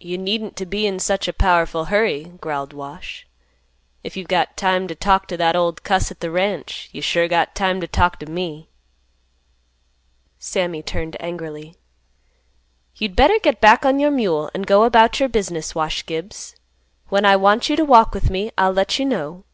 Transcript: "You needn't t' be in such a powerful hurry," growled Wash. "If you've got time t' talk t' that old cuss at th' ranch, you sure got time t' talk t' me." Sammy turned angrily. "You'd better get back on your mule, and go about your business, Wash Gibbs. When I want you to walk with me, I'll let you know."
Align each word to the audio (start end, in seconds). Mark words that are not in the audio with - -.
"You 0.00 0.18
needn't 0.18 0.56
t' 0.56 0.64
be 0.64 0.84
in 0.84 0.98
such 0.98 1.28
a 1.28 1.32
powerful 1.32 1.84
hurry," 1.84 2.24
growled 2.40 2.72
Wash. 2.72 3.24
"If 4.02 4.16
you've 4.16 4.26
got 4.26 4.56
time 4.56 4.88
t' 4.88 4.96
talk 4.96 5.28
t' 5.28 5.36
that 5.36 5.54
old 5.54 5.84
cuss 5.84 6.10
at 6.10 6.18
th' 6.18 6.24
ranch, 6.28 6.88
you 6.90 7.00
sure 7.00 7.28
got 7.28 7.54
time 7.54 7.80
t' 7.80 7.86
talk 7.86 8.18
t' 8.18 8.26
me." 8.26 8.68
Sammy 10.40 10.82
turned 10.82 11.16
angrily. 11.22 11.76
"You'd 12.96 13.14
better 13.14 13.38
get 13.38 13.60
back 13.60 13.84
on 13.84 14.00
your 14.00 14.10
mule, 14.10 14.50
and 14.54 14.66
go 14.66 14.82
about 14.82 15.20
your 15.20 15.28
business, 15.28 15.72
Wash 15.72 16.04
Gibbs. 16.04 16.56
When 17.08 17.24
I 17.24 17.36
want 17.36 17.68
you 17.70 17.76
to 17.76 17.84
walk 17.84 18.12
with 18.12 18.30
me, 18.30 18.50
I'll 18.58 18.72
let 18.72 18.98
you 18.98 19.04
know." 19.04 19.44